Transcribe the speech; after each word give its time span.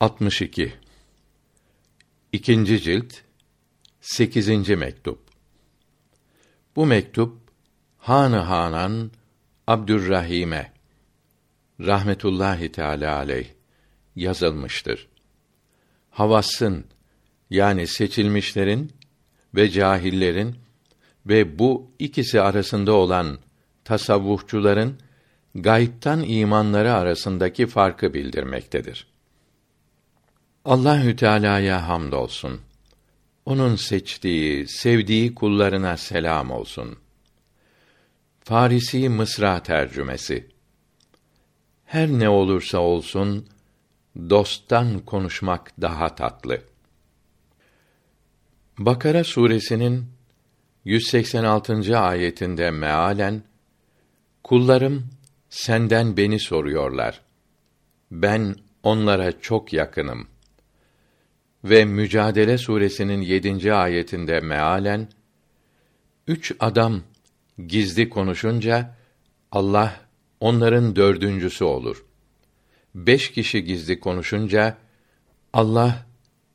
62 0.00 0.72
İkinci 2.32 2.80
cilt 2.80 3.14
8. 4.00 4.68
mektup 4.68 5.18
Bu 6.76 6.86
mektup 6.86 7.36
Hanı 7.98 8.36
Hanan 8.36 9.10
Abdürrahim'e 9.66 10.72
rahmetullahi 11.80 12.72
teala 12.72 13.16
aleyh 13.16 13.48
yazılmıştır. 14.16 15.08
Havassın 16.10 16.84
yani 17.50 17.86
seçilmişlerin 17.86 18.92
ve 19.54 19.70
cahillerin 19.70 20.56
ve 21.26 21.58
bu 21.58 21.90
ikisi 21.98 22.40
arasında 22.40 22.92
olan 22.92 23.38
tasavvufçuların 23.84 24.98
gaybtan 25.54 26.22
imanları 26.22 26.94
arasındaki 26.94 27.66
farkı 27.66 28.14
bildirmektedir. 28.14 29.10
Allahü 30.64 31.16
Teala'ya 31.16 31.88
hamdolsun. 31.88 32.60
Onun 33.46 33.76
seçtiği, 33.76 34.68
sevdiği 34.68 35.34
kullarına 35.34 35.96
selam 35.96 36.50
olsun. 36.50 36.98
Farisi 38.40 39.08
Mısra 39.08 39.62
tercümesi. 39.62 40.50
Her 41.84 42.08
ne 42.08 42.28
olursa 42.28 42.78
olsun 42.78 43.46
dosttan 44.30 44.98
konuşmak 44.98 45.80
daha 45.80 46.14
tatlı. 46.14 46.62
Bakara 48.78 49.24
suresinin 49.24 50.06
186. 50.84 51.98
ayetinde 51.98 52.70
mealen 52.70 53.42
Kullarım 54.44 55.10
senden 55.50 56.16
beni 56.16 56.40
soruyorlar. 56.40 57.20
Ben 58.10 58.56
onlara 58.82 59.40
çok 59.40 59.72
yakınım. 59.72 60.28
Ve 61.64 61.84
Mücadele 61.84 62.58
suresinin 62.58 63.20
7. 63.20 63.74
ayetinde 63.74 64.40
mealen 64.40 65.08
üç 66.26 66.52
adam 66.60 67.00
gizli 67.66 68.08
konuşunca 68.08 68.96
Allah 69.52 70.00
onların 70.40 70.96
dördüncüsü 70.96 71.64
olur. 71.64 72.04
Beş 72.94 73.32
kişi 73.32 73.64
gizli 73.64 74.00
konuşunca 74.00 74.76
Allah 75.52 76.06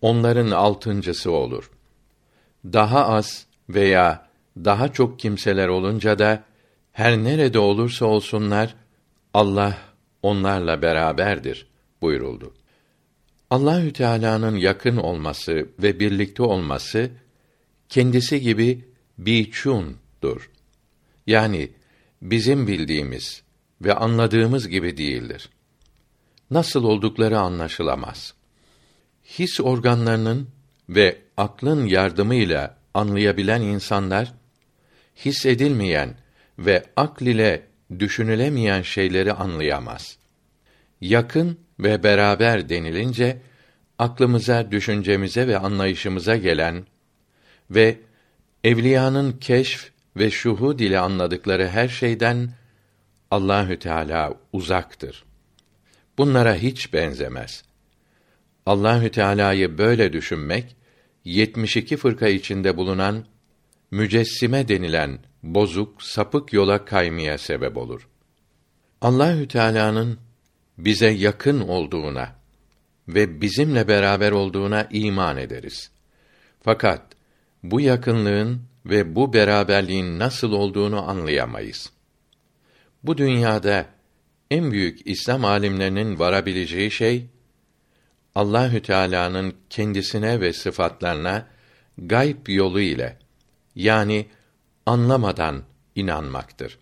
onların 0.00 0.50
altıncısı 0.50 1.30
olur. 1.30 1.70
Daha 2.64 3.06
az 3.06 3.46
veya 3.68 4.28
daha 4.56 4.92
çok 4.92 5.18
kimseler 5.18 5.68
olunca 5.68 6.18
da 6.18 6.44
her 6.92 7.18
nerede 7.18 7.58
olursa 7.58 8.06
olsunlar 8.06 8.74
Allah 9.34 9.78
onlarla 10.22 10.82
beraberdir 10.82 11.66
buyuruldu. 12.02 12.54
Allahü 13.50 13.92
Teala'nın 13.92 14.56
yakın 14.56 14.96
olması 14.96 15.68
ve 15.82 16.00
birlikte 16.00 16.42
olması 16.42 17.10
kendisi 17.88 18.40
gibi 18.40 18.84
biçundur. 19.18 20.50
Yani 21.26 21.70
bizim 22.22 22.66
bildiğimiz 22.66 23.42
ve 23.80 23.94
anladığımız 23.94 24.68
gibi 24.68 24.96
değildir. 24.96 25.48
Nasıl 26.50 26.84
oldukları 26.84 27.38
anlaşılamaz. 27.38 28.34
His 29.24 29.60
organlarının 29.60 30.48
ve 30.88 31.18
aklın 31.36 31.86
yardımıyla 31.86 32.76
anlayabilen 32.94 33.62
insanlar 33.62 34.32
hissedilmeyen 35.16 36.14
ve 36.58 36.84
akl 36.96 37.26
ile 37.26 37.66
düşünülemeyen 37.98 38.82
şeyleri 38.82 39.32
anlayamaz. 39.32 40.18
Yakın 41.00 41.58
ve 41.80 42.02
beraber 42.02 42.68
denilince 42.68 43.38
aklımıza, 43.98 44.70
düşüncemize 44.70 45.48
ve 45.48 45.58
anlayışımıza 45.58 46.36
gelen 46.36 46.86
ve 47.70 47.96
evliyanın 48.64 49.32
keşf 49.32 49.90
ve 50.16 50.30
şuhud 50.30 50.80
ile 50.80 50.98
anladıkları 50.98 51.68
her 51.68 51.88
şeyden 51.88 52.50
Allahü 53.30 53.78
Teala 53.78 54.34
uzaktır. 54.52 55.24
Bunlara 56.18 56.54
hiç 56.54 56.92
benzemez. 56.92 57.64
Allahü 58.66 59.10
Teala'yı 59.10 59.78
böyle 59.78 60.12
düşünmek 60.12 60.76
72 61.24 61.96
fırka 61.96 62.28
içinde 62.28 62.76
bulunan 62.76 63.24
mücessime 63.90 64.68
denilen 64.68 65.18
bozuk, 65.42 66.02
sapık 66.02 66.52
yola 66.52 66.84
kaymaya 66.84 67.38
sebep 67.38 67.76
olur. 67.76 68.08
Allahü 69.00 69.48
Teala'nın 69.48 70.18
bize 70.78 71.08
yakın 71.08 71.60
olduğuna 71.60 72.34
ve 73.08 73.40
bizimle 73.40 73.88
beraber 73.88 74.32
olduğuna 74.32 74.86
iman 74.90 75.36
ederiz. 75.36 75.90
Fakat 76.60 77.02
bu 77.62 77.80
yakınlığın 77.80 78.62
ve 78.86 79.14
bu 79.14 79.32
beraberliğin 79.32 80.18
nasıl 80.18 80.52
olduğunu 80.52 81.08
anlayamayız. 81.08 81.92
Bu 83.02 83.18
dünyada 83.18 83.86
en 84.50 84.72
büyük 84.72 85.06
İslam 85.06 85.44
alimlerinin 85.44 86.18
varabileceği 86.18 86.90
şey 86.90 87.26
Allahü 88.34 88.82
Teala'nın 88.82 89.54
kendisine 89.70 90.40
ve 90.40 90.52
sıfatlarına 90.52 91.46
gayb 91.98 92.48
yolu 92.48 92.80
ile 92.80 93.18
yani 93.74 94.26
anlamadan 94.86 95.62
inanmaktır. 95.94 96.78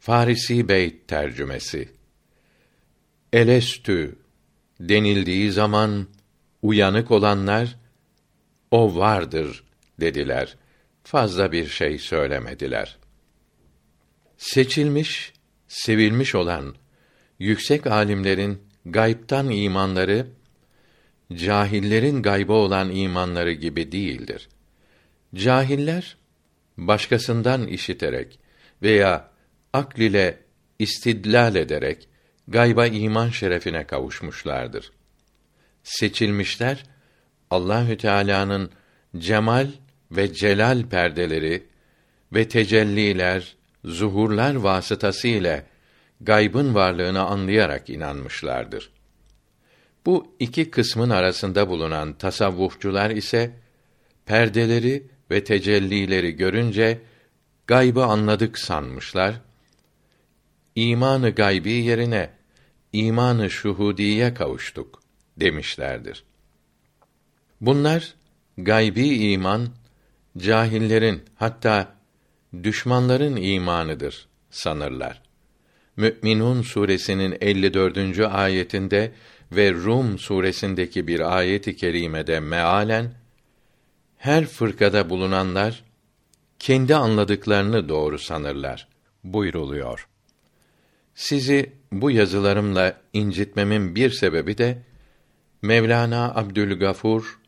Farisi 0.00 0.68
Beyt 0.68 1.08
tercümesi 1.08 1.88
Elestü 3.32 4.16
denildiği 4.80 5.52
zaman 5.52 6.06
uyanık 6.62 7.10
olanlar 7.10 7.76
o 8.70 8.96
vardır 8.96 9.64
dediler. 10.00 10.56
Fazla 11.04 11.52
bir 11.52 11.66
şey 11.66 11.98
söylemediler. 11.98 12.98
Seçilmiş, 14.36 15.32
sevilmiş 15.68 16.34
olan 16.34 16.74
yüksek 17.38 17.86
alimlerin 17.86 18.62
gaybtan 18.86 19.50
imanları 19.50 20.26
cahillerin 21.34 22.22
gayba 22.22 22.52
olan 22.52 22.90
imanları 22.90 23.52
gibi 23.52 23.92
değildir. 23.92 24.48
Cahiller 25.34 26.16
başkasından 26.76 27.66
işiterek 27.66 28.38
veya 28.82 29.30
akl 29.72 30.00
ile 30.00 30.38
istidlal 30.78 31.56
ederek 31.56 32.08
gayba 32.48 32.86
iman 32.86 33.28
şerefine 33.28 33.84
kavuşmuşlardır. 33.86 34.92
Seçilmişler 35.82 36.84
Allahü 37.50 37.96
Teala'nın 37.96 38.70
cemal 39.18 39.68
ve 40.10 40.32
celal 40.32 40.82
perdeleri 40.88 41.66
ve 42.32 42.48
tecelliler, 42.48 43.56
zuhurlar 43.84 44.54
vasıtası 44.54 45.28
ile 45.28 45.66
gaybın 46.20 46.74
varlığını 46.74 47.20
anlayarak 47.20 47.90
inanmışlardır. 47.90 48.90
Bu 50.06 50.36
iki 50.38 50.70
kısmın 50.70 51.10
arasında 51.10 51.68
bulunan 51.68 52.12
tasavvufçular 52.12 53.10
ise 53.10 53.50
perdeleri 54.26 55.06
ve 55.30 55.44
tecellileri 55.44 56.32
görünce 56.36 57.00
gaybı 57.66 58.04
anladık 58.04 58.58
sanmışlar. 58.58 59.40
İmanı 60.76 61.30
gaybi 61.30 61.72
yerine 61.72 62.30
imanı 62.92 63.50
şuhudiye 63.50 64.34
kavuştuk 64.34 65.02
demişlerdir. 65.36 66.24
Bunlar 67.60 68.14
gaybi 68.58 69.08
iman 69.08 69.68
cahillerin 70.38 71.22
hatta 71.34 71.94
düşmanların 72.62 73.36
imanıdır 73.36 74.26
sanırlar. 74.50 75.22
Mü'minun 75.96 76.62
suresinin 76.62 77.36
54. 77.40 78.18
ayetinde 78.18 79.12
ve 79.52 79.72
Rum 79.72 80.18
suresindeki 80.18 81.06
bir 81.06 81.36
ayet-i 81.36 81.76
kerimede 81.76 82.40
mealen 82.40 83.14
her 84.18 84.46
fırkada 84.46 85.10
bulunanlar 85.10 85.84
kendi 86.58 86.94
anladıklarını 86.94 87.88
doğru 87.88 88.18
sanırlar 88.18 88.88
buyruluyor. 89.24 90.08
Sizi 91.14 91.72
bu 91.92 92.10
yazılarımla 92.10 93.00
incitmemin 93.12 93.94
bir 93.94 94.10
sebebi 94.10 94.58
de 94.58 94.82
Mevlana 95.62 96.34
Abdülgafur 96.34 97.38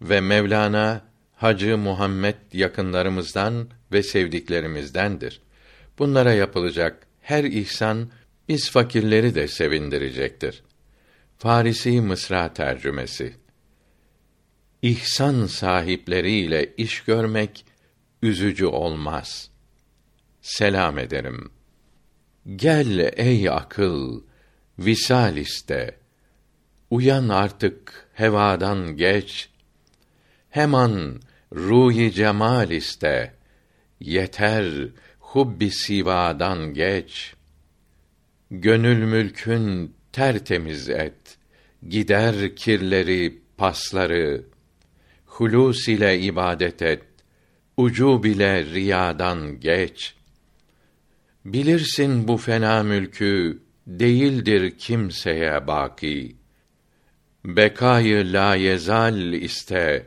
ve 0.00 0.20
Mevlana 0.20 1.04
Hacı 1.36 1.78
Muhammed 1.78 2.34
yakınlarımızdan 2.52 3.68
ve 3.92 4.02
sevdiklerimizdendir. 4.02 5.40
Bunlara 5.98 6.32
yapılacak 6.32 7.06
her 7.20 7.44
ihsan 7.44 8.10
biz 8.48 8.70
fakirleri 8.70 9.34
de 9.34 9.48
sevindirecektir. 9.48 10.62
Farisi 11.38 12.00
Mısra 12.00 12.52
tercümesi 12.52 13.34
İhsan 14.82 15.46
sahipleriyle 15.46 16.74
iş 16.76 17.00
görmek 17.00 17.64
üzücü 18.22 18.66
olmaz. 18.66 19.50
Selam 20.40 20.98
ederim. 20.98 21.50
Gel 22.46 23.12
ey 23.16 23.48
akıl, 23.48 24.22
visal 24.78 25.36
iste. 25.36 25.96
Uyan 26.90 27.28
artık 27.28 28.08
hevadan 28.12 28.96
geç. 28.96 29.48
Hemen 30.50 31.20
ruhi 31.52 32.12
cemal 32.12 32.70
iste. 32.70 33.34
Yeter 34.00 34.88
hubbi 35.18 35.70
sivadan 35.70 36.74
geç. 36.74 37.34
Gönül 38.50 39.04
mülkün 39.04 39.94
tertemiz 40.12 40.88
et. 40.88 41.38
Gider 41.88 42.56
kirleri, 42.56 43.42
pasları. 43.56 44.44
Hulus 45.26 45.88
ile 45.88 46.20
ibadet 46.20 46.82
et. 46.82 47.02
Ucub 47.76 48.24
ile 48.24 48.64
riyadan 48.64 49.60
geç. 49.60 50.14
Bilirsin 51.44 52.28
bu 52.28 52.36
fena 52.36 52.82
mülkü 52.82 53.62
değildir 53.86 54.78
kimseye 54.78 55.66
baki. 55.66 56.36
Bekayı 57.44 58.32
la 58.32 58.54
yezal 58.54 59.32
iste, 59.32 60.06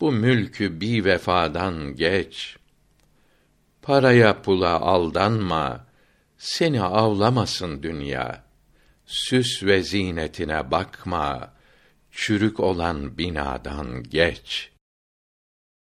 bu 0.00 0.12
mülkü 0.12 0.80
bir 0.80 1.04
vefadan 1.04 1.96
geç. 1.96 2.56
Paraya 3.82 4.42
pula 4.42 4.80
aldanma, 4.80 5.86
seni 6.38 6.82
avlamasın 6.82 7.82
dünya. 7.82 8.44
Süs 9.06 9.62
ve 9.62 9.82
zinetine 9.82 10.70
bakma, 10.70 11.52
çürük 12.10 12.60
olan 12.60 13.18
binadan 13.18 14.02
geç.'' 14.02 14.72